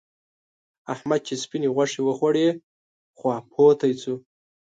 [0.93, 2.47] احمد چې سپينې غوښې وخوړې؛
[3.17, 4.15] خواپوتی شو.